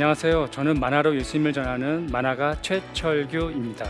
[0.00, 0.48] 안녕하세요.
[0.50, 3.84] 저는 만화로 예수님을 전하는 만화가 최철규입니다.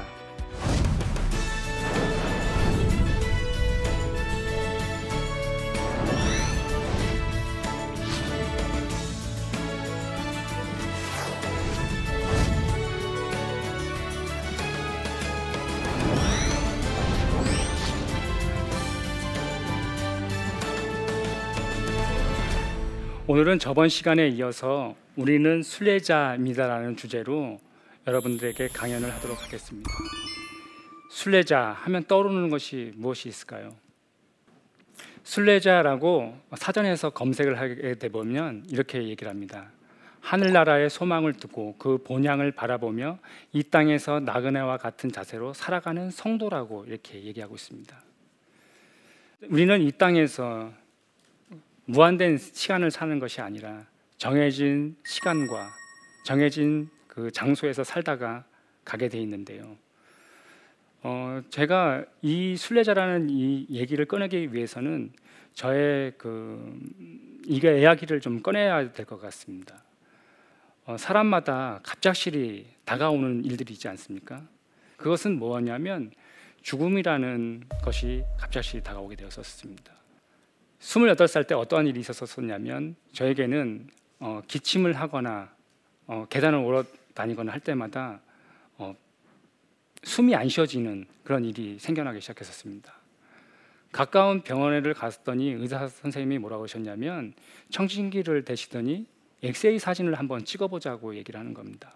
[23.28, 27.60] 오늘은 저번 시간에 이어서 우리는 순례자입니다라는 주제로
[28.06, 29.90] 여러분들에게 강연을 하도록 하겠습니다.
[31.10, 33.76] 순례자 하면 떠오르는 것이 무엇이 있을까요?
[35.22, 39.70] 순례자라고 사전에서 검색을 하게 되 보면 이렇게 얘기를 합니다.
[40.22, 43.18] 하늘나라의 소망을 두고 그 본향을 바라보며
[43.52, 48.02] 이 땅에서 나그네와 같은 자세로 살아가는 성도라고 이렇게 얘기하고 있습니다.
[49.50, 50.72] 우리는 이 땅에서
[51.84, 53.84] 무한된 시간을 사는 것이 아니라
[54.20, 55.70] 정해진 시간과
[56.24, 58.44] 정해진 그 장소에서 살다가
[58.84, 59.78] 가게 돼 있는데요.
[61.02, 65.10] 어, 제가 이 순례자라는 이 얘기를 꺼내기 위해서는
[65.54, 66.78] 저의 그
[67.46, 69.82] 이게 이야기를 좀 꺼내야 될 것 같습니다.
[70.84, 74.46] 어, 사람마다 갑작스레 다가오는 일들이 있지 않습니까?
[74.98, 76.10] 그것은 뭐냐면
[76.60, 79.94] 죽음이라는 것이 갑작스레 다가오게 되었었습니다.
[80.80, 83.88] 28살 때 어떠한 일이 있었었냐면 저에게는
[84.20, 85.50] 어, 기침을 하거나
[86.06, 88.20] 어, 계단을 오러 다니거나 할 때마다
[88.76, 88.94] 어,
[90.04, 92.94] 숨이 안 쉬어지는 그런 일이 생겨나기 시작했었습니다.
[93.92, 97.32] 가까운 병원에를 갔더니 의사 선생님이 뭐라고 하셨냐면
[97.70, 99.06] 청진기를 대시더니
[99.42, 101.92] 엑스레이 사진을 한번 찍어보자고 얘기를 하는 겁니다.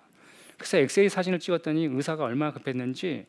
[0.56, 3.26] 그래서 엑스레이 사진을 찍었더니 의사가 얼마나 급했는지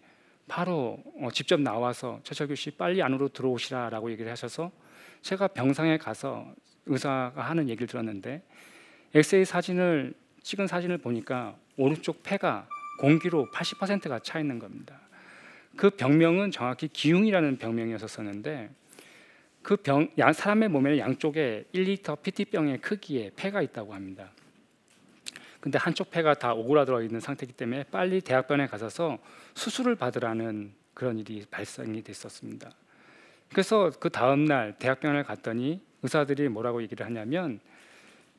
[0.47, 4.72] 바로 어, 직접 나와서 최철규 씨 빨리 안으로 들어오시라라고 얘기를 하셔서
[5.22, 6.53] 제가 병상에 가서
[6.85, 8.41] 의사가 하는 얘기를 들었는데
[9.15, 12.67] 엑스레이 사진을 찍은 사진을 보니까 오른쪽 폐가
[12.99, 14.99] 공기로 80%가 차 있는 겁니다.
[15.77, 18.69] 그 병명은 정확히 기흉이라는 병명이었었는데
[19.61, 24.31] 그 병, 사람의 몸에는 양쪽에 1리터 PT병의 크기의 폐가 있다고 합니다.
[25.61, 29.17] 근데 한쪽 폐가 다 오그라들어 있는 상태이기 때문에 빨리 대학병원에 가서
[29.55, 32.69] 수술을 받으라는 그런 일이 발생이 됐었습니다.
[33.49, 37.59] 그래서 그 다음 날 대학병원에 갔더니 의사들이 뭐라고 얘기를 하냐면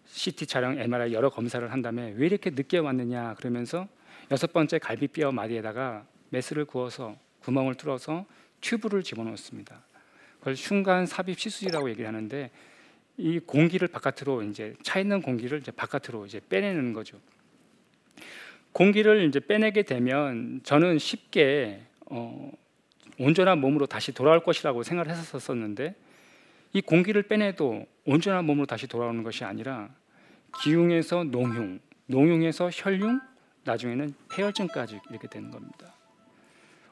[0.07, 3.89] CT 촬영, MRI 여러 검사를 한 다음에 왜 이렇게 늦게 왔느냐 그러면서
[4.31, 8.27] 여섯 번째 갈비뼈 마디에다가 메스를 구워서 구멍을 뚫어서
[8.61, 9.83] 튜브를 집어넣습니다.
[10.39, 12.51] 그걸 순간 삽입 시술이라고 얘기를 하는데
[13.19, 17.19] 이 공기를 바깥으로 이제 차 있는 공기를 이제 바깥으로 이제 빼내는 거죠.
[18.73, 22.53] 공기를 이제 빼내게 되면 저는 쉽게 어,
[23.19, 25.95] 온전한 몸으로 다시 돌아올 것이라고 생각을 했었었는데
[26.77, 29.89] 이 공기를 빼내도 온전한 몸으로 다시 돌아오는 것이 아니라
[30.63, 33.19] 기흉에서 농흉, 농흉에서 혈흉,
[33.65, 35.95] 나중에는 폐혈증까지 이렇게 되는 겁니다.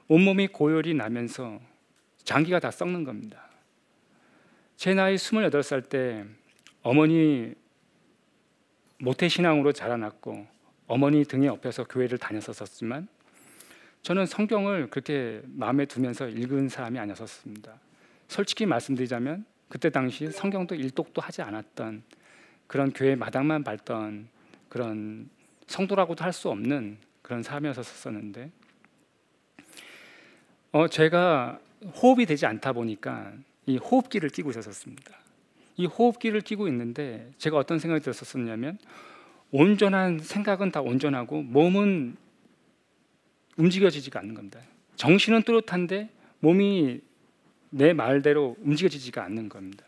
[0.08, 1.60] 온몸이 고열이 나면서
[2.22, 3.50] 장기가 다 썩는 겁니다.
[4.78, 6.24] 제 나이 28살 때
[6.80, 7.52] 어머니
[9.00, 10.46] 모태신앙으로 자라났고
[10.86, 13.06] 어머니 등에 업혀서 교회를 다녔었지만
[14.00, 17.74] 저는 성경을 그렇게 마음에 두면서 읽은 사람이 아니었습니다.
[18.28, 19.44] 솔직히 말씀드리자면
[19.74, 22.04] 그때 당시 성경도 일독도 하지 않았던
[22.68, 24.28] 그런 교회 마당만 밟던
[24.68, 25.28] 그런
[25.66, 28.52] 성도라고도 할 수 없는 그런 사람이었었는데
[30.70, 31.58] 어 제가
[32.00, 33.32] 호흡이 되지 않다 보니까
[33.66, 35.12] 이 호흡기를 끼고 있었습니다.
[35.76, 38.78] 이 호흡기를 끼고 있는데 제가 어떤 생각이 들었었냐면
[39.50, 42.16] 온전한 생각은 다 온전하고 몸은
[43.56, 44.60] 움직여지지가 않는 겁니다.
[44.94, 47.00] 정신은 뚜렷한데 몸이
[47.76, 49.84] 내 말대로 움직여지지가 않는 겁니다.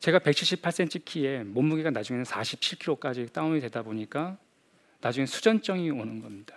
[0.00, 4.36] 제가 178cm 키에 몸무게가 나중에는 47kg까지 다운이 되다 보니까
[5.00, 6.56] 나중에 수전증이 오는 겁니다.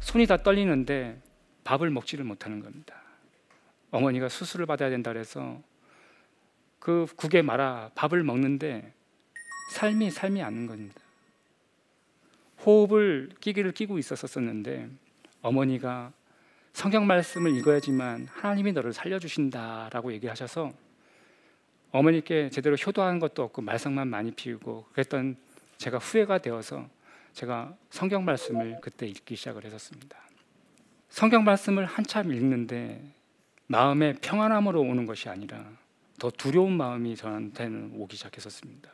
[0.00, 1.20] 손이 다 떨리는데
[1.64, 2.96] 밥을 먹지를 못하는 겁니다.
[3.90, 5.60] 어머니가 수술을 받아야 된다 그래서
[6.78, 8.94] 그 국에 말아 밥을 먹는데
[9.72, 10.98] 삶이 삶이 않는 겁니다.
[12.64, 14.88] 호흡을 끼기를 끼고 있었었는데
[15.42, 16.14] 어머니가
[16.76, 20.74] 성경 말씀을 읽어야지만 하나님이 너를 살려주신다라고 얘기하셔서
[21.90, 25.38] 어머니께 제대로 효도한 것도 없고 말썽만 많이 피우고 그랬던
[25.78, 26.86] 제가 후회가 되어서
[27.32, 30.18] 제가 성경 말씀을 그때 읽기 시작을 했었습니다.
[31.08, 33.02] 성경 말씀을 한참 읽는데
[33.68, 35.64] 마음의 평안함으로 오는 것이 아니라
[36.18, 38.90] 더 두려운 마음이 저한테는 오기 시작했었습니다.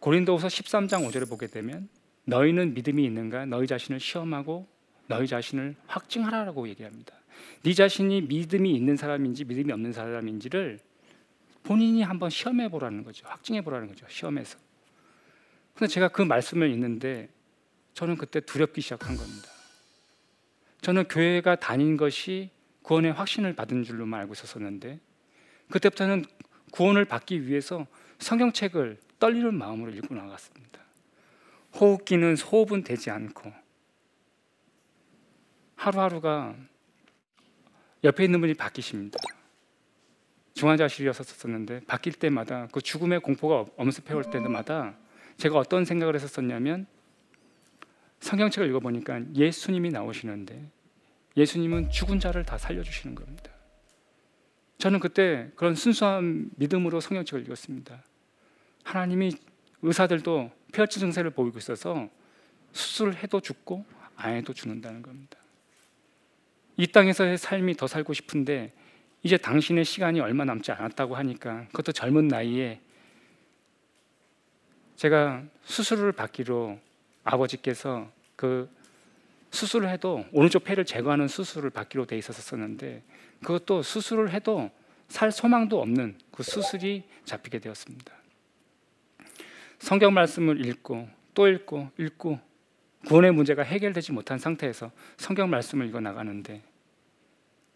[0.00, 1.88] 고린도후서 13장 5절을 보게 되면
[2.24, 3.46] 너희는 믿음이 있는가?
[3.46, 4.75] 너희 자신을 시험하고
[5.08, 7.14] 너희 자신을 확증하라고 얘기합니다.
[7.62, 10.78] 네 자신이 믿음이 있는 사람인지 믿음이 없는 사람인지를
[11.62, 13.26] 본인이 한번 시험해 보라는 거죠.
[13.26, 14.06] 확증해 보라는 거죠.
[14.08, 14.58] 시험에서.
[15.74, 17.28] 근데 제가 그 말씀을 읽는데
[17.94, 19.48] 저는 그때 두렵기 시작한 겁니다.
[20.80, 22.50] 저는 교회가 다닌 것이
[22.82, 25.00] 구원의 확신을 받은 줄로만 알고 있었었는데
[25.70, 26.24] 그때부터는
[26.70, 27.86] 구원을 받기 위해서
[28.18, 30.80] 성경책을 떨리는 마음으로 읽고 나갔습니다.
[31.74, 33.52] 호흡기는 호흡은 되지 않고
[35.86, 36.56] 하루하루가
[38.02, 39.18] 옆에 있는 분이 바뀌십니다.
[40.54, 44.96] 중환자실이었었는데 바뀔 때마다 그 죽음의 공포가 엄습해 올 때마다
[45.36, 46.86] 제가 어떤 생각을 했었었냐면
[48.18, 50.68] 성경책을 읽어보니까 예수님이 나오시는데
[51.36, 53.52] 예수님은 죽은 자를 다 살려주시는 겁니다.
[54.78, 58.02] 저는 그때 그런 순수한 믿음으로 성경책을 읽었습니다.
[58.82, 59.30] 하나님이
[59.82, 62.08] 의사들도 폐혈증 증세를 보이고 있어서
[62.72, 63.84] 수술을 해도 죽고
[64.16, 65.38] 안 해도 죽는다는 겁니다.
[66.76, 68.72] 이 땅에서의 삶이 더 살고 싶은데
[69.22, 72.80] 이제 당신의 시간이 얼마 남지 않았다고 하니까 그것도 젊은 나이에
[74.96, 76.78] 제가 수술을 받기로
[77.24, 78.70] 아버지께서 그
[79.50, 83.02] 수술을 해도 오른쪽 폐를 제거하는 수술을 받기로 돼 있었었는데
[83.40, 84.70] 그것도 수술을 해도
[85.08, 88.12] 살 소망도 없는 그 수술이 잡히게 되었습니다.
[89.78, 92.40] 성경 말씀을 읽고 또 읽고 읽고
[93.06, 96.62] 구원의 문제가 해결되지 못한 상태에서 성경 말씀을 읽어 나가는데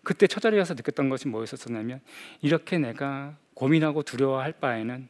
[0.03, 2.01] 그때 처자리에 가서 느꼈던 것이 뭐였었냐면
[2.41, 5.09] 이렇게 내가 고민하고 두려워할 바에는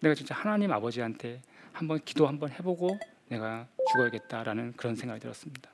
[0.00, 5.70] 내가 진짜 하나님 아버지한테 한번 기도 한번 해보고 내가 죽어야겠다라는 그런 생각이 들었습니다.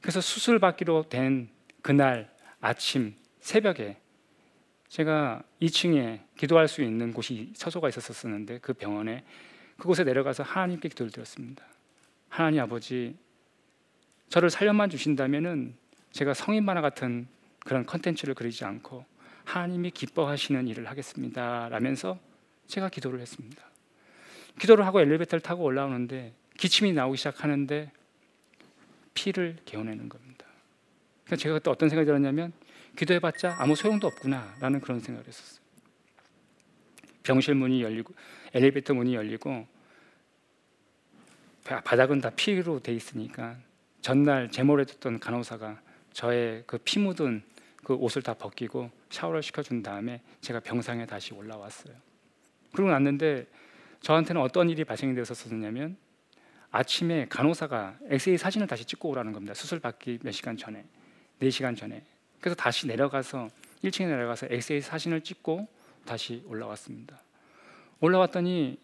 [0.00, 1.48] 그래서 수술 받기로 된
[1.82, 3.98] 그날 아침 새벽에
[4.88, 9.24] 제가 2층에 기도할 수 있는 곳이 처소가 있었었는데 그 병원에
[9.76, 11.64] 그곳에 내려가서 하나님께 기도를 드렸습니다.
[12.28, 13.16] 하나님 아버지
[14.28, 15.76] 저를 살려만 주신다면은
[16.16, 17.28] 제가 성인 만화 같은
[17.60, 19.04] 그런 컨텐츠를 그리지 않고
[19.44, 21.68] 하나님이 기뻐하시는 일을 하겠습니다.
[21.68, 22.18] 라면서
[22.66, 23.62] 제가 기도를 했습니다.
[24.58, 27.92] 기도를 하고 엘리베이터를 타고 올라오는데 기침이 나오기 시작하는데
[29.12, 30.46] 피를 개어내는 겁니다.
[31.26, 32.54] 그러니까 제가 그때 어떤 생각이 들었냐면
[32.96, 35.60] 기도해봤자 아무 소용도 없구나라는 그런 생각을 했었어요.
[37.24, 38.14] 병실 문이 열리고
[38.54, 39.66] 엘리베이터 문이 열리고
[41.64, 43.56] 바닥은 다 피로 돼 있으니까
[44.00, 45.84] 전날 제모를 했던 간호사가
[46.16, 47.42] 저의 그 피 묻은
[47.84, 51.94] 그 옷을 다 벗기고 샤워를 시켜준 다음에 제가 병상에 다시 올라왔어요.
[52.72, 53.46] 그러고 났는데
[54.00, 55.98] 저한테는 어떤 일이 발생되었었냐면
[56.70, 59.52] 아침에 간호사가 엑스레이 사진을 다시 찍고 오라는 겁니다.
[59.52, 60.86] 수술 받기 몇 시간 전에,
[61.40, 62.02] 4시간 전에.
[62.40, 63.50] 그래서 다시 내려가서
[63.84, 65.68] 1층에 내려가서 엑스레이 사진을 찍고
[66.06, 67.20] 다시 올라왔습니다.
[68.00, 68.78] 올라왔더니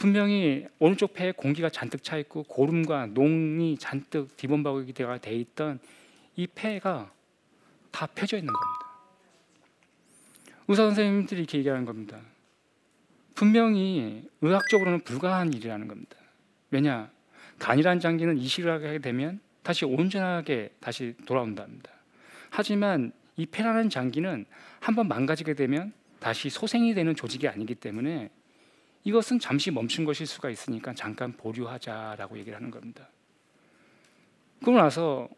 [0.00, 5.78] 분명히 오른쪽 폐에 공기가 잔뜩 차 있고 고름과 농이 잔뜩 디범박이가 돼 있던
[6.36, 7.12] 이 폐가
[7.90, 8.96] 다 펴져 있는 겁니다.
[10.68, 12.18] 의사 선생님들이 이렇게 얘기하는 겁니다.
[13.34, 16.16] 분명히 의학적으로는 불가한 일이라는 겁니다.
[16.70, 17.10] 왜냐?
[17.58, 21.90] 간이란 장기는 이식을 하게 되면 다시 온전하게 다시 돌아온답니다.
[22.48, 24.46] 하지만 이 폐라는 장기는
[24.80, 28.30] 한번 망가지게 되면 다시 소생이 되는 조직이 아니기 때문에
[29.04, 33.08] 이것은 잠시 멈춘 것일 수가 있으니까 잠깐 보류하자라고 얘기를 하는 겁니다.
[34.60, 35.28] 그러고 나서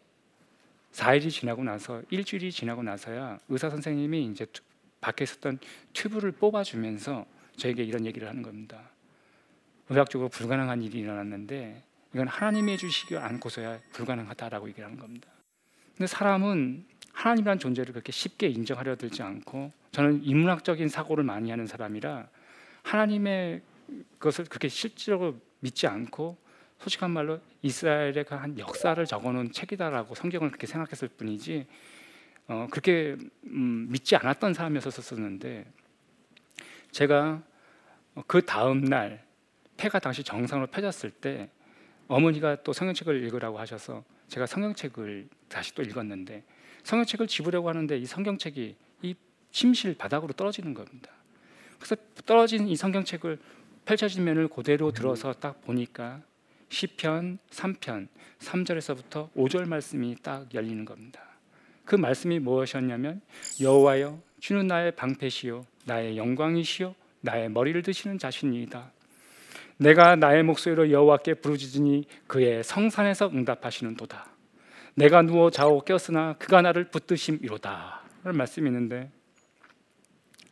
[0.91, 4.45] 4일이 지나고 나서 일주일이 지나고 나서야 의사 선생님이 이제
[5.01, 5.59] 밖에 있었던
[5.93, 7.25] 튜브를 뽑아주면서
[7.57, 8.89] 저에게 이런 얘기를 하는 겁니다.
[9.89, 15.27] 의학적으로 불가능한 일이 일어났는데 이건 하나님이 해주시지 않고서야 불가능하다라고 얘기를 하는 겁니다.
[15.97, 22.27] 근데 사람은 하나님이란 존재를 그렇게 쉽게 인정하려 들지 않고 저는 인문학적인 사고를 많이 하는 사람이라
[22.83, 23.61] 하나님의
[24.19, 26.37] 것을 그렇게 실질적으로 믿지 않고
[26.79, 31.65] 솔직한 말로 이스라엘의 그 한 역사를 적어놓은 책이다라고 성경을 그렇게 생각했을 뿐이지
[32.47, 35.65] 어, 그렇게 음, 믿지 않았던 사람이었었는데
[36.91, 37.41] 제가
[38.27, 39.25] 그 다음 날
[39.77, 41.49] 폐가 당시 정상으로 펴졌을 때
[42.07, 46.43] 어머니가 또 성경책을 읽으라고 하셔서 제가 성경책을 다시 또 읽었는데
[46.83, 49.15] 성경책을 집으려고 하는데 이 성경책이 이
[49.51, 51.11] 침실 바닥으로 떨어지는 겁니다.
[51.83, 53.37] 그래서 떨어진 이 성경책을
[53.83, 56.21] 펼쳐진 면을 그대로 들어서 딱 보니까
[56.69, 58.07] 시편 3편
[58.39, 61.21] 3절에서부터 5절 말씀이 딱 열리는 겁니다.
[61.83, 63.19] 그 말씀이 무엇이었냐면
[63.59, 68.89] 여호와여 주는 나의 방패시요 나의 영광이시요 나의 머리를 드시는 자신이다.
[69.75, 74.29] 내가 나의 목소리로 여호와께 부르짖으니 그의 성산에서 응답하시는 도다.
[74.95, 78.03] 내가 누워 자고 깼으나 그가 나를 붙드심이로다.
[78.23, 79.11] 라는 말씀이 있는데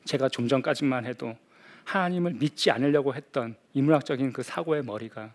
[0.05, 1.37] 제가 좀 전까지만 해도
[1.83, 5.33] 하나님을 믿지 않으려고 했던 인문학적인 그 사고의 머리가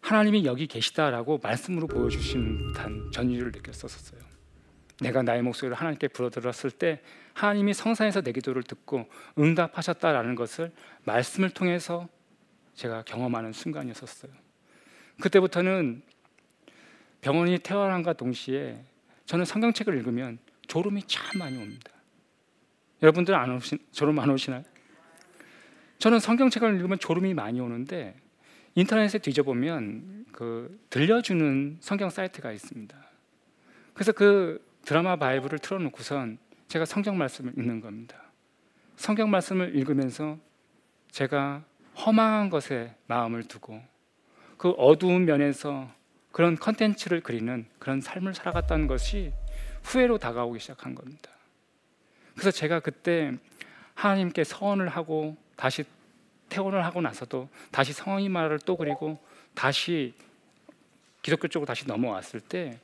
[0.00, 4.20] 하나님이 여기 계시다라고 말씀으로 보여주신 듯한 전율을 느꼈었어요.
[5.00, 7.02] 내가 나의 목소리를 하나님께 불어들었을 때
[7.34, 10.72] 하나님이 성산에서 내 기도를 듣고 응답하셨다라는 것을
[11.04, 12.08] 말씀을 통해서
[12.74, 14.32] 제가 경험하는 순간이었었어요.
[15.20, 16.02] 그때부터는
[17.20, 18.84] 병원이 퇴원함과 동시에
[19.26, 20.38] 저는 성경책을 읽으면
[20.68, 21.95] 졸음이 참 많이 옵니다.
[23.02, 24.62] 여러분들은 안 오시, 졸음 안 오시나요?
[25.98, 28.14] 저는 성경책을 읽으면 졸음이 많이 오는데
[28.74, 32.96] 인터넷에 뒤져보면 그 들려주는 성경 사이트가 있습니다.
[33.94, 36.38] 그래서 그 드라마 바이블을 틀어놓고선
[36.68, 38.22] 제가 성경 말씀을 읽는 겁니다.
[38.96, 40.38] 성경 말씀을 읽으면서
[41.10, 41.64] 제가
[41.96, 43.82] 허망한 것에 마음을 두고
[44.58, 45.90] 그 어두운 면에서
[46.32, 49.32] 그런 컨텐츠를 그리는 그런 삶을 살아갔다는 것이
[49.84, 51.30] 후회로 다가오기 시작한 겁니다.
[52.36, 53.32] 그래서 제가 그때
[53.94, 55.84] 하나님께 서원을 하고 다시
[56.48, 59.18] 퇴원을 하고 나서도 다시 성의 말을 또 그리고
[59.54, 60.14] 다시
[61.22, 62.78] 기독교 쪽으로 다시 넘어왔을 때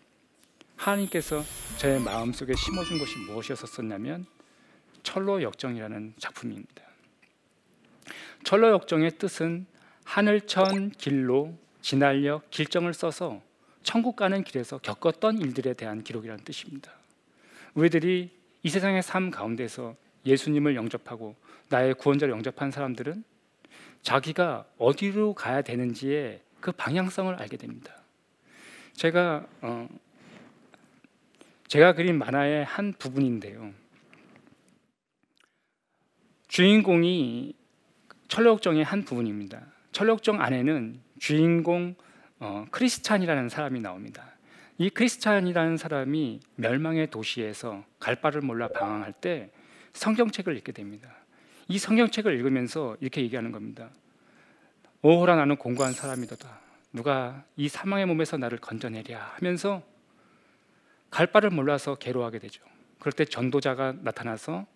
[0.77, 1.45] 하나님께서
[1.77, 4.27] 제 마음속에 심어준 것이 무엇이었었냐면
[5.03, 6.83] 철로 역정이라는 작품입니다.
[8.43, 9.67] 철로 역정의 뜻은
[10.05, 13.41] 하늘천 길로 진알력 길정을 써서
[13.83, 16.93] 천국 가는 길에서 겪었던 일들에 대한 기록이라는 뜻입니다.
[17.75, 21.35] 우리들이 이 세상의 삶 가운데서 예수님을 영접하고
[21.69, 23.25] 나의 구원자를 영접한 사람들은
[24.03, 28.03] 자기가 어디로 가야 되는지의 그 방향성을 알게 됩니다.
[28.95, 29.89] 제가 어,
[31.67, 33.73] 제가 그린 만화의 한 부분인데요.
[36.49, 37.55] 주인공이
[38.29, 39.63] 철록정의 한 부분입니다.
[39.91, 41.95] 철록정 안에는 주인공
[42.39, 44.32] 어, 크리스찬이라는 사람이 나옵니다.
[44.83, 49.53] 이 크리스찬이라는 사람이 멸망의 도시에서 갈 바를 몰라 방황할 때
[49.93, 51.09] 성경책을 읽게 됩니다.
[51.69, 53.91] 이 성경책을 읽으면서 이렇게 얘기하는 겁니다.
[55.03, 56.37] 오호라 나는 공고한 사람이다.
[56.93, 59.85] 누가 이 사망의 몸에서 나를 건져내랴 하면서
[61.11, 62.65] 갈 바를 몰라서 괴로워하게 되죠.
[62.99, 64.67] 그럴 때 전도자가 나타나서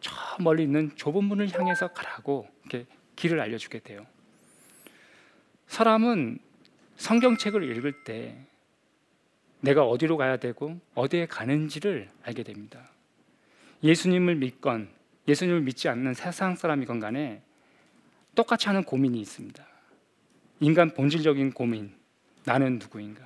[0.00, 4.06] 저 멀리 있는 좁은 문을 향해서 가라고 이렇게 길을 알려주게 돼요.
[5.66, 6.38] 사람은
[6.96, 8.46] 성경책을 읽을 때
[9.60, 12.90] 내가 어디로 가야 되고 어디에 가는지를 알게 됩니다.
[13.82, 14.88] 예수님을 믿건
[15.28, 17.42] 예수님을 믿지 않는 세상 사람이건 간에
[18.34, 19.64] 똑같이 하는 고민이 있습니다.
[20.60, 21.92] 인간 본질적인 고민.
[22.44, 23.22] 나는 누구인가?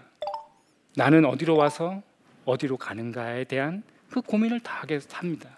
[0.96, 2.02] 나는 어디로 와서
[2.44, 5.50] 어디로 가는가에 대한 그 고민을 다 하게 삽니다.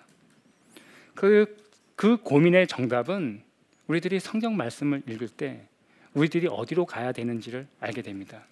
[1.14, 1.56] 그,
[1.94, 3.42] 그 고민의 정답은
[3.86, 5.66] 우리들이 성경 말씀을 읽을 때
[6.14, 8.44] 우리들이 어디로 가야 되는지를 알게 됩니다.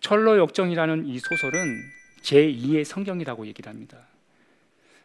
[0.00, 1.82] 철로 역정이라는 이 소설은
[2.22, 3.98] 제2의 성경이라고 얘기를 합니다.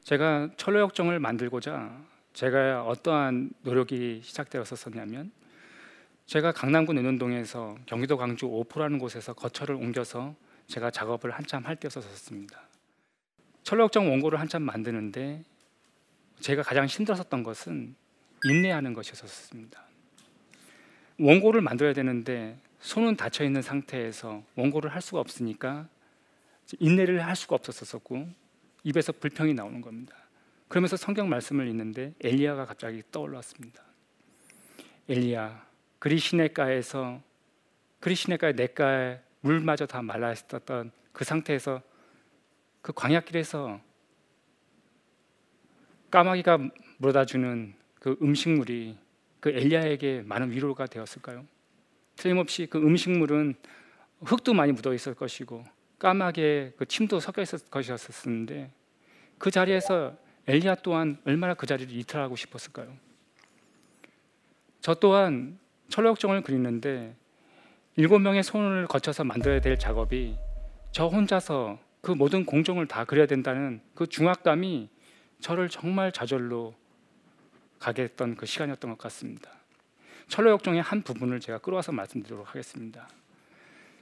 [0.03, 2.01] 제가 철로 역정을 만들고자
[2.33, 5.31] 제가 어떠한 노력이 시작되었었냐면
[6.25, 10.35] 제가 강남구 논현동에서 경기도 광주 오포라는 곳에서 거처를 옮겨서
[10.67, 12.59] 제가 작업을 한참 할 때였었습니다.
[13.63, 15.43] 철로 역정 원고를 한참 만드는데
[16.39, 17.95] 제가 가장 힘들었던 것은
[18.45, 19.83] 인내하는 것이었습니다.
[21.19, 25.87] 원고를 만들어야 되는데 손은 닫혀 있는 상태에서 원고를 할 수가 없으니까
[26.79, 28.27] 인내를 할 수가 없었었고
[28.83, 30.15] 입에서 불평이 나오는 겁니다.
[30.67, 33.83] 그러면서 성경 말씀을 읽는데 엘리야가 갑자기 떠올랐습니다.
[35.09, 35.65] 엘리야,
[35.99, 37.21] 그리 시내가에서
[37.99, 41.81] 그리 시내가의 냇가에 물마저 다 말라 있었던 그 상태에서
[42.81, 43.79] 그 광야길에서
[46.09, 46.57] 까마귀가
[46.97, 48.97] 물어다 주는 그 음식물이
[49.39, 51.45] 그 엘리야에게 많은 위로가 되었을까요?
[52.21, 53.55] 틀림없이 그 음식물은
[54.23, 55.65] 흙도 많이 묻어 있을 것이고
[55.97, 58.71] 까마귀의 그 침도 섞여 있을 것이었었는데
[59.39, 60.15] 그 자리에서
[60.47, 62.95] 엘리야 또한 얼마나 그 자리를 이탈하고 싶었을까요?
[64.81, 65.57] 저 또한
[65.89, 67.15] 철로역정을 그리는데
[67.95, 70.37] 일곱 명의 손을 거쳐서 만들어야 될 작업이
[70.91, 74.89] 저 혼자서 그 모든 공정을 다 그려야 된다는 그 중압감이
[75.39, 76.75] 저를 정말 좌절로
[77.79, 79.60] 가게 했던 그 시간이었던 것 같습니다.
[80.27, 83.07] 철로역정의 한 부분을 제가 끌어와서 말씀드리도록 하겠습니다.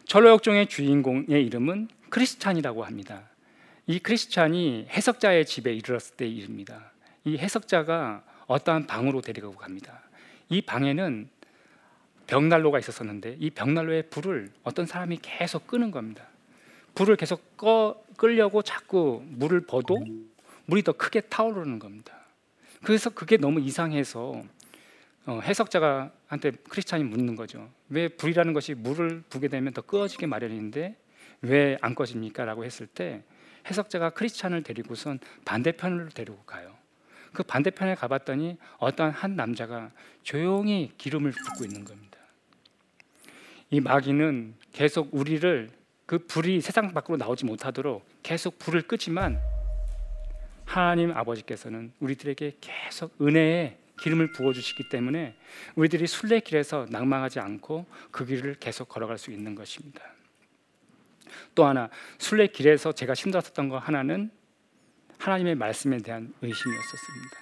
[0.05, 3.29] 철로역정의 주인공의 이름은 크리스찬이라고 합니다.
[3.87, 6.91] 이 크리스찬이 해석자의 집에 이르렀을 때의 일입니다.
[7.25, 10.01] 이 해석자가 어떠한 방으로 데리고 갑니다.
[10.49, 11.29] 이 방에는
[12.27, 16.27] 벽난로가 있었었는데 이 벽난로에 불을 어떤 사람이 계속 끄는 겁니다.
[16.95, 19.97] 불을 계속 꺼 끌려고 자꾸 물을 버도
[20.65, 22.13] 물이 더 크게 타오르는 겁니다.
[22.83, 24.43] 그래서 그게 너무 이상해서
[25.29, 27.69] 어, 해석자가 한테 크리스찬이 묻는 거죠.
[27.89, 30.95] 왜 불이라는 것이 물을 부게 되면 더 끄어지게 마련인데
[31.41, 33.23] 왜 안 꺼집니까?라고 했을 때
[33.67, 36.75] 해석자가 크리스찬을 데리고선 반대편으로 데리고 가요.
[37.31, 39.91] 그 반대편에 가봤더니 어떤 한 남자가
[40.23, 42.17] 조용히 기름을 붓고 있는 겁니다.
[43.69, 45.69] 이 마귀는 계속 우리를
[46.07, 49.39] 그 불이 세상 밖으로 나오지 못하도록 계속 불을 끄지만
[50.65, 55.35] 하나님 아버지께서는 우리들에게 계속 은혜의 기름을 부어 주시기 때문에
[55.75, 60.01] 우리들이 순례길에서 낭망하지 않고 그 길을 계속 걸어갈 수 있는 것입니다.
[61.55, 64.31] 또 하나 순례길에서 제가 힘들었던 거 하나는
[65.17, 67.37] 하나님의 말씀에 대한 의심이었었습니다.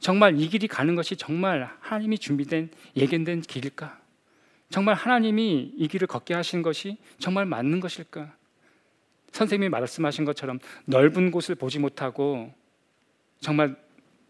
[0.00, 4.00] 정말 이 길이 가는 것이 정말 하나님이 준비된 예견된 길일까?
[4.68, 8.34] 정말 하나님이 이 길을 걷게 하신 것이 정말 맞는 것일까?
[9.30, 12.52] 선생님이 말씀하신 것처럼 넓은 곳을 보지 못하고
[13.40, 13.76] 정말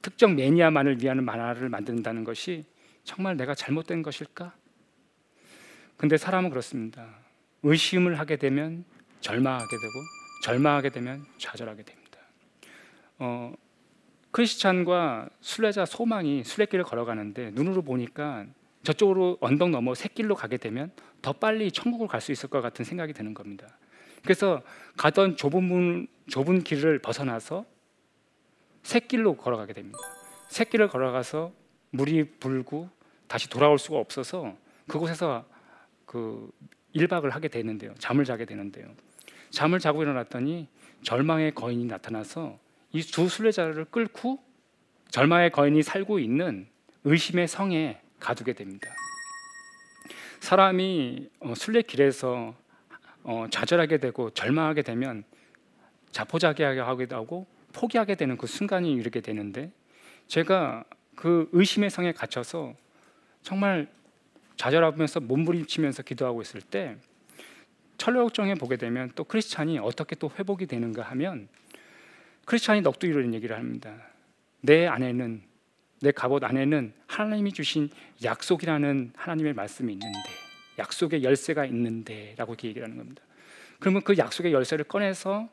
[0.03, 2.65] 특정 매니아만을 위한 만화를 만든다는 것이
[3.05, 4.55] 정말 내가 잘못된 것일까?
[5.97, 7.07] 근데 사람은 그렇습니다.
[7.63, 8.85] 의심을 하게 되면
[9.21, 9.93] 절망하게 되고
[10.45, 12.19] 절망하게 되면 좌절하게 됩니다.
[13.19, 13.55] 어,
[14.33, 18.47] 크리스찬과 순례자 소망이 순례길을 걸어가는데 눈으로 보니까
[18.83, 20.91] 저쪽으로 언덕 넘어 새길로 가게 되면
[21.21, 23.69] 더 빨리 천국을 갈 수 있을 것 같은 생각이 드는 겁니다.
[24.23, 24.63] 그래서
[24.97, 27.65] 가던 좁은 문, 좁은 길을 벗어나서
[28.83, 29.99] 새길로 걸어가게 됩니다.
[30.49, 31.53] 새길을 걸어가서
[31.91, 32.89] 물이 불고
[33.27, 34.57] 다시 돌아올 수가 없어서
[34.89, 35.45] 그곳에서
[36.07, 36.51] 그
[36.95, 37.95] 1박을 하게 되는데요.
[37.99, 38.87] 잠을 자게 되는데요.
[39.51, 40.69] 잠을 자고 일어났더니
[41.03, 42.59] 절망의 거인이 나타나서
[42.93, 44.39] 이 두 순례자를 끌고
[45.11, 46.69] 절망의 거인이 살고 있는
[47.05, 48.91] 의심의 성에 가두게 됩니다.
[50.41, 52.55] 사람이 어, 순례길에서
[53.25, 55.25] 어, 좌절하게 되고 절망하게 되면
[56.11, 59.71] 자포자기하게 하고 포기하게 되는 그 순간이 이르게 되는데
[60.29, 62.75] 제가 그 의심의 성에 갇혀서
[63.43, 63.89] 정말
[64.57, 66.97] 좌절하면서 몸부림치면서 기도하고 있을 때
[67.99, 71.49] 철로역정에 보게 되면 또 크리스찬이 어떻게 또 회복이 되는가 하면
[72.45, 73.95] 크리스찬이 넋도 이런 얘기를 합니다.
[74.61, 75.43] 내 안에는
[76.01, 77.89] 내 갑옷 안에는 하나님이 주신
[78.25, 80.19] 약속이라는 하나님의 말씀이 있는데
[80.79, 83.23] 약속의 열쇠가 있는데라고 이렇게 얘기를 하는 겁니다.
[83.79, 85.49] 그러면 그 약속의 열쇠를 꺼내서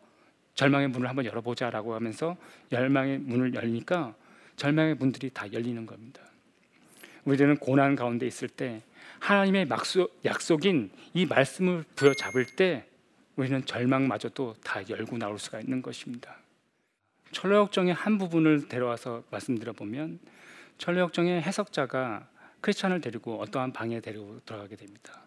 [0.60, 2.36] 절망의 문을 한번 열어보자라고 하면서
[2.70, 4.14] 절망의 문을 열니까
[4.58, 6.22] 절망의 문들이 다 열리는 겁니다.
[7.24, 8.82] 우리들은 고난 가운데 있을 때
[9.20, 9.70] 하나님의
[10.26, 12.86] 약속인 이 말씀을 부여잡을 때
[13.38, 16.36] 우리는 절망마저도 다 열고 나올 수가 있는 것입니다.
[17.32, 20.20] 철로역정의 한 부분을 데려와서 말씀드려 보면
[20.78, 22.28] 철로역정의 해석자가
[22.60, 25.22] 크리스찬을 데리고 어떠한 방에 데리고 들어가게 됩니다.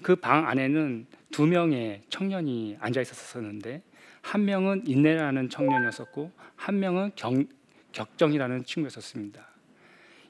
[0.00, 3.82] 그 방 안에는 두 명의 청년이 앉아 있었었는데
[4.28, 7.46] 한 명은 인내라는 청년이었었고 한 명은 경,
[7.92, 9.42] 격정이라는 친구였었습니다.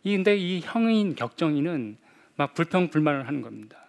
[0.04, 1.96] 근데 이 형인 격정이는
[2.36, 3.86] 막 불평 불만을 하는 겁니다.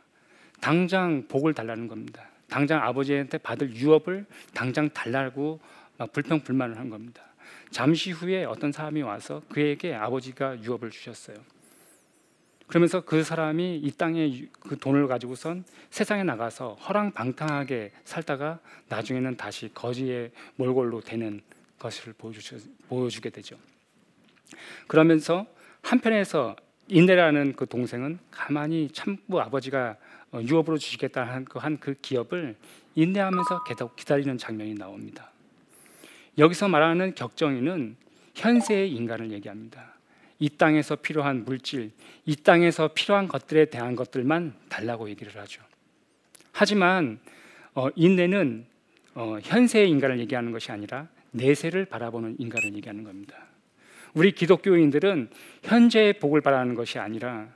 [0.59, 2.27] 당장 복을 달라는 겁니다.
[2.49, 5.59] 당장 아버지한테 받을 유업을 당장 달라고
[5.97, 7.21] 막 불평 불만을 한 겁니다.
[7.69, 11.37] 잠시 후에 어떤 사람이 와서 그에게 아버지가 유업을 주셨어요.
[12.69, 20.29] 그러면서 그 사람이 이 땅에 그 돈을 가지고선 세상에 나가서 허랑방탕하게 살다가 나중에는 다시 거지의
[20.55, 21.41] 몰골로 되는
[21.79, 23.57] 것을 보여주, 게 되죠.
[24.87, 25.47] 그러면서
[25.81, 26.55] 한편에서
[26.89, 29.97] 인내라는 그 동생은 가만히 참고 아버지가
[30.31, 32.55] 어, 유업으로 주시겠다 한그 그 기업을
[32.93, 35.31] 인내하면서 계속 기다리는 장면이 나옵니다.
[36.37, 37.95] 여기서 말하는 격정이는
[38.35, 39.98] 현세의 인간을 얘기합니다.
[40.39, 41.91] 이 땅에서 필요한 물질,
[42.25, 45.61] 이 땅에서 필요한 것들에 대한 것들만 달라고 얘기를 하죠.
[46.51, 47.19] 하지만
[47.73, 48.65] 어, 인내는
[49.15, 53.37] 어, 현세의 인간을 얘기하는 것이 아니라 내세를 바라보는 인간을 얘기하는 겁니다.
[54.13, 55.29] 우리 기독교인들은
[55.63, 57.47] 현재의 복을 바라는 것이 아니라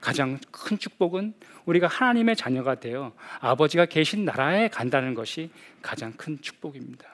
[0.00, 1.34] 가장 큰 축복은
[1.66, 7.06] 우리가 하나님의 자녀가 되어 아버지가 계신 나라에 간다는 것이 가장 큰 축복입니다.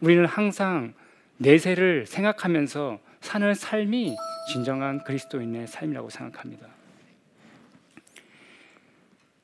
[0.00, 0.94] 우리는 항상
[1.38, 4.16] 내세를 생각하면서 사는 삶이
[4.52, 6.68] 진정한 그리스도인의 삶이라고 생각합니다.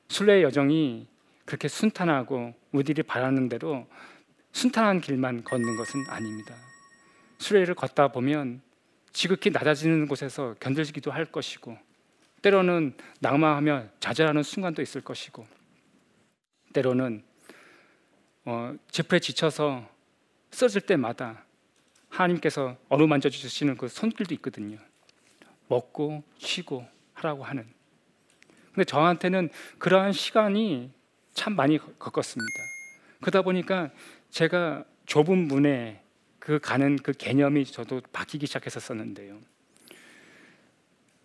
[0.07, 1.05] 순례 여정이
[1.43, 3.85] 그렇게 순탄하고 우리들이 바라는 대로
[4.53, 6.55] 순탄한 길만 걷는 것은 아닙니다.
[7.39, 8.61] 순례를 걷다 보면
[9.11, 11.77] 지극히 낮아지는 곳에서 견딜기도 할 것이고
[12.41, 15.45] 때로는 낙마하며 좌절하는 순간도 있을 것이고
[16.71, 17.21] 때로는
[18.45, 19.85] 어, 제풀에 지쳐서
[20.51, 21.43] 쓰러질 때마다
[22.13, 24.77] 하나님께서 어루만져 주시는 그 손길도 있거든요.
[25.67, 27.65] 먹고 쉬고 하라고 하는.
[28.73, 29.49] 근데 저한테는
[29.79, 30.91] 그러한 시간이
[31.33, 32.51] 참 많이 겪었습니다.
[33.21, 33.91] 그러다 보니까
[34.29, 36.01] 제가 좁은 문에
[36.39, 39.39] 그 가는 그 개념이 저도 바뀌기 시작했었는데요.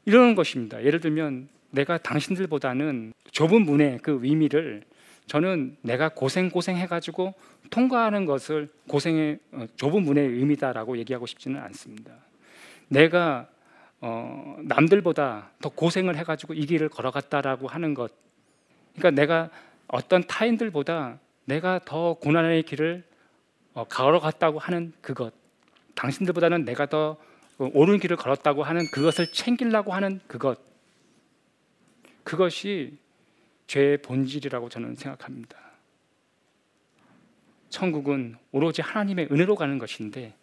[0.04, 0.82] 이러는 것입니다.
[0.84, 4.84] 예를 들면 내가 당신들보다는 좁은 문의 그 의미를
[5.28, 7.34] 저는 내가 고생 고생 해가지고
[7.70, 12.14] 통과하는 것을 고생의 어, 좁은 문의 의미다라고 얘기하고 싶지는 않습니다.
[12.88, 13.46] 내가
[14.00, 18.12] 어, 남들보다 더 고생을 해가지고 이 길을 걸어갔다라고 하는 것,
[18.96, 19.50] 그러니까 내가
[19.86, 23.04] 어떤 타인들보다 내가 더 고난의 길을
[23.74, 25.34] 어, 걸어갔다고 하는 그것,
[25.94, 27.18] 당신들보다는 내가 더
[27.58, 30.58] 옳은 길을 걸었다고 하는 그것을 챙기려고 하는 그것,
[32.24, 32.96] 그것이
[33.68, 35.56] 죄의 본질이라고 저는 생각합니다.
[37.68, 40.34] 천국은 오로지 하나님의 은혜로 가는 것인데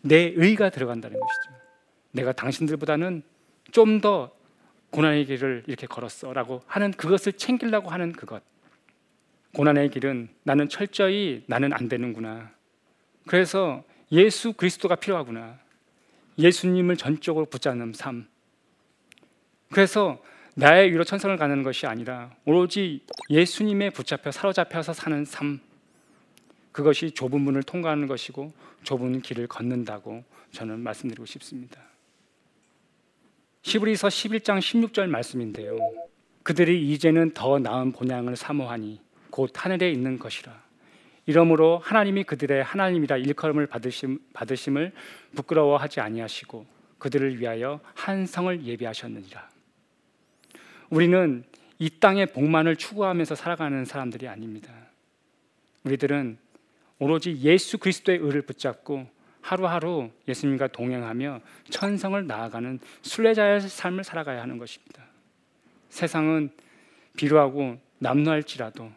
[0.00, 1.64] 내 의가 들어간다는 것이죠.
[2.12, 3.22] 내가 당신들보다는
[3.70, 4.32] 좀 더
[4.90, 8.42] 고난의 길을 이렇게 걸었어라고 하는 그것을 챙기려고 하는 그것.
[9.54, 12.50] 고난의 길은 나는 철저히 나는 안 되는구나.
[13.26, 15.58] 그래서 예수 그리스도가 필요하구나.
[16.38, 18.26] 예수님을 전적으로 붙잡는 삶.
[19.70, 20.22] 그래서
[20.58, 25.60] 나의 위로 천성을 가는 것이 아니라 오로지 예수님에 붙잡혀 사로잡혀서 사는 삶.
[26.72, 31.80] 그것이 좁은 문을 통과하는 것이고 좁은 길을 걷는다고 저는 말씀드리고 싶습니다.
[33.62, 35.78] 시브리서 11장 16절 말씀인데요.
[36.42, 40.60] 그들이 이제는 더 나은 본향을 사모하니 곧 하늘에 있는 것이라.
[41.26, 44.90] 이러므로 하나님이 그들의 하나님이라 일컬음을 받으심, 받으심을
[45.36, 46.66] 부끄러워하지 아니하시고
[46.98, 49.57] 그들을 위하여 한 성을 예비하셨느니라.
[50.90, 51.44] 우리는
[51.78, 54.72] 이 땅의 복만을 추구하면서 살아가는 사람들이 아닙니다.
[55.84, 56.38] 우리들은
[56.98, 59.06] 오로지 예수 그리스도의 의를 붙잡고
[59.40, 65.04] 하루하루 예수님과 동행하며 천성을 나아가는 순례자의 삶을 살아가야 하는 것입니다.
[65.88, 66.50] 세상은
[67.16, 68.90] 비루하고 남루할지라도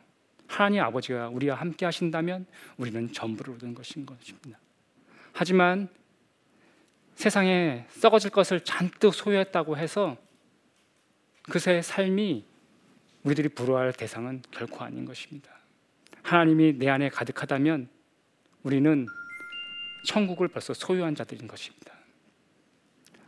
[0.48, 2.46] 하나님 아버지가 우리와 함께 하신다면
[2.78, 4.60] 우리는 전부를 얻은 것인 것입니다.
[5.32, 5.88] 하지만
[7.16, 10.18] 세상에 썩어질 것을 잔뜩 소유했다고 해서
[11.44, 12.46] 그새 삶이
[13.24, 15.52] 우리들이 부러워할 대상은 결코 아닌 것입니다.
[16.24, 17.90] 하나님이 내 안에 가득하다면
[18.64, 19.08] 우리는
[20.06, 21.94] 천국을 벌써 소유한 자들인 것입니다.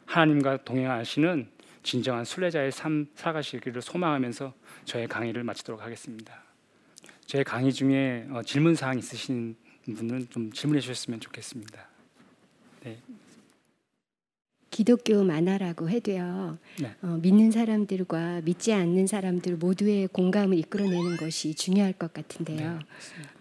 [0.05, 1.49] 하나님과 동행하시는
[1.81, 4.53] 진정한 순례자의 삶 살아가시기를 소망하면서
[4.85, 6.43] 저의 강의를 마치도록 하겠습니다.
[7.25, 11.87] 제 강의 중에 어, 질문 사항 있으신 분은 좀 질문해 주셨으면 좋겠습니다.
[12.83, 12.99] 네.
[14.73, 16.57] 기독교 만화라고 해도요.
[16.81, 16.95] 네.
[17.03, 22.79] 어, 믿는 사람들과 믿지 않는 사람들 모두의 공감을 이끌어내는 것이 중요할 것 같은데요.
[22.79, 22.85] 네,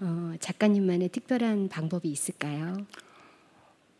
[0.00, 2.86] 어, 작가님만의 특별한 방법이 있을까요?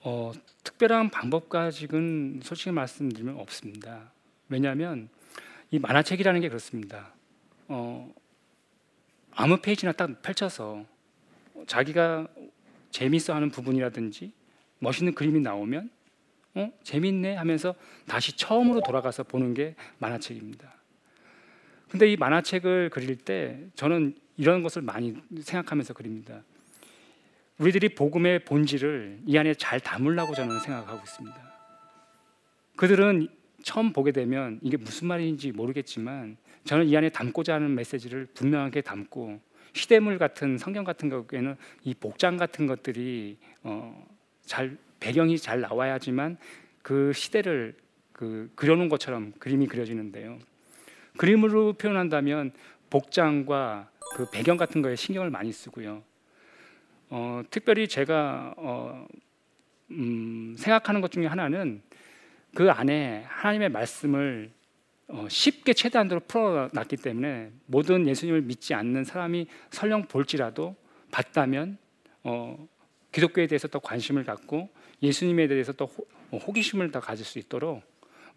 [0.00, 4.12] 어, 특별한 방법까지는 솔직히 말씀드리면 없습니다.
[4.50, 5.08] 왜냐하면
[5.70, 7.14] 이 만화책이라는 게 그렇습니다.
[7.66, 8.12] 어,
[9.30, 10.84] 아무 페이지나 딱 펼쳐서
[11.66, 12.28] 자기가
[12.90, 14.32] 재밌어하는 부분이라든지
[14.80, 15.88] 멋있는 그림이 나오면
[16.54, 17.74] 어 재밌네 하면서
[18.06, 20.72] 다시 처음으로 돌아가서 보는 게 만화책입니다.
[21.88, 26.42] 근데 이 만화책을 그릴 때 저는 이런 것을 많이 생각하면서 그립니다.
[27.58, 31.52] 우리들이 복음의 본질을 이 안에 잘 담으려고 저는 생각하고 있습니다.
[32.76, 33.28] 그들은
[33.62, 39.40] 처음 보게 되면 이게 무슨 말인지 모르겠지만 저는 이 안에 담고자 하는 메시지를 분명하게 담고
[39.72, 44.06] 시대물 같은 성경 같은 경우에는 이 복장 같은 것들이 어,
[44.44, 46.36] 잘 배경이 잘 나와야지만
[46.80, 47.74] 그 시대를
[48.12, 50.38] 그 그려놓은 것처럼 그림이 그려지는데요.
[51.16, 52.52] 그림으로 표현한다면
[52.88, 56.04] 복장과 그 배경 같은 거에 신경을 많이 쓰고요.
[57.10, 59.08] 어, 특별히 제가 어,
[59.90, 61.82] 음, 생각하는 것 중에 하나는
[62.54, 64.52] 그 안에 하나님의 말씀을
[65.08, 70.76] 어, 쉽게 최대한대로 풀어놨기 때문에 모든 예수님을 믿지 않는 사람이 설령 볼지라도
[71.10, 71.76] 봤다면
[72.22, 72.68] 어,
[73.12, 74.70] 기독교에 대해서 더 관심을 갖고
[75.02, 77.82] 예수님에 대해서 또 호, 호기심을 더 가질 수 있도록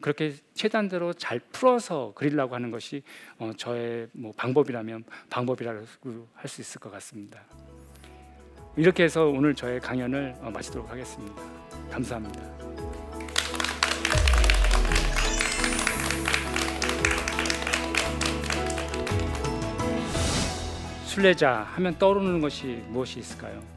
[0.01, 3.01] 그렇게 최단대로 잘 풀어서 그리려고 하는 것이
[3.39, 5.85] 어, 저의 뭐 방법이라면 방법이라고
[6.33, 7.41] 할 수 있을 것 같습니다.
[8.75, 11.41] 이렇게 해서 오늘 저의 강연을 어, 마치도록 하겠습니다.
[11.89, 12.55] 감사합니다.
[21.05, 23.74] 순례자 하면 떠오르는 것이 무엇이 있을까요?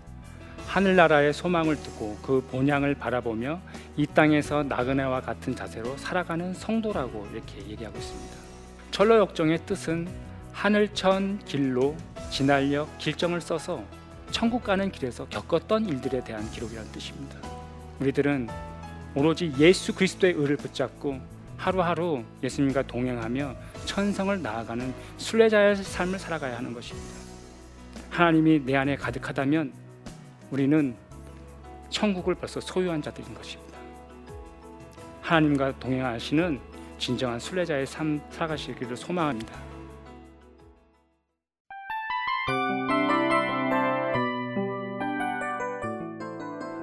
[0.79, 3.61] 하늘나라의 소망을 두고 그 본향을 바라보며
[3.97, 8.37] 이 땅에서 나그네와 같은 자세로 살아가는 성도라고 이렇게 얘기하고 있습니다.
[8.93, 10.07] 철로 역정의 뜻은
[10.53, 11.97] 하늘천 길로
[12.31, 13.83] 진할력 길정을 써서
[14.31, 17.41] 천국 가는 길에서 겪었던 일들에 대한 기록이라는 뜻입니다.
[17.99, 18.49] 우리들은
[19.17, 21.19] 오로지 예수 그리스도의 의를 붙잡고
[21.57, 27.09] 하루하루 예수님과 동행하며 천성을 나아가는 순례자의 삶을 살아가야 하는 것입니다.
[28.11, 29.88] 하나님이 내 안에 가득하다면
[30.51, 30.97] 우리는
[31.91, 33.79] 천국을 벌써 소유한 자들인 것입니다.
[35.23, 36.61] 하나님과 동행하시는
[36.99, 39.55] 진정한 순례자의 삶 살아가시기를 소망합니다.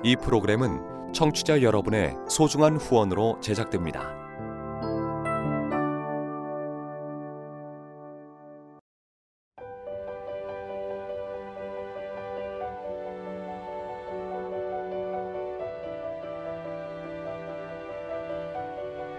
[0.04, 4.25] 이 프로그램은 청취자 여러분의 소중한 후원으로 제작됩니다.